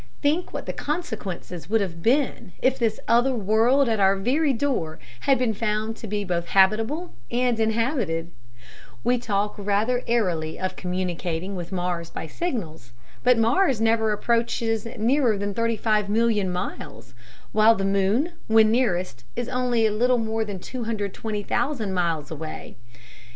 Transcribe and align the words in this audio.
Think 0.23 0.51
what 0.51 0.65
the 0.65 0.73
consequences 0.73 1.69
would 1.69 1.79
have 1.79 2.01
been 2.01 2.53
if 2.59 2.79
this 2.79 2.99
other 3.07 3.35
world 3.35 3.87
at 3.87 3.99
our 3.99 4.15
very 4.15 4.51
door 4.51 4.97
had 5.29 5.37
been 5.37 5.53
found 5.53 5.95
to 5.97 6.07
be 6.07 6.23
both 6.23 6.47
habitable 6.47 7.11
and 7.29 7.59
inhabited! 7.59 8.31
We 9.03 9.19
talk 9.19 9.53
rather 9.59 10.01
airily 10.07 10.57
of 10.59 10.75
communicating 10.75 11.55
with 11.55 11.71
Mars 11.71 12.09
by 12.09 12.25
signals; 12.25 12.93
but 13.23 13.37
Mars 13.37 13.79
never 13.79 14.11
approaches 14.11 14.87
nearer 14.97 15.37
than 15.37 15.53
35,000,000 15.53 16.47
miles, 16.47 17.13
while 17.51 17.75
the 17.75 17.85
moon 17.85 18.31
when 18.47 18.71
nearest 18.71 19.23
is 19.35 19.49
only 19.49 19.85
a 19.85 19.91
little 19.91 20.17
more 20.17 20.43
than 20.43 20.57
220,000 20.57 21.93
miles 21.93 22.31
away. 22.31 22.75